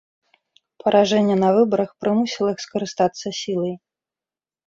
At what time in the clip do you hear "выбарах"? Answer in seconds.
1.57-1.91